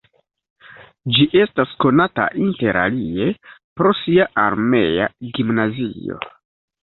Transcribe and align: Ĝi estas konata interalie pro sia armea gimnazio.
Ĝi 1.17 1.25
estas 1.41 1.73
konata 1.83 2.23
interalie 2.45 3.27
pro 3.81 3.91
sia 3.99 4.27
armea 4.45 5.11
gimnazio. 5.39 6.19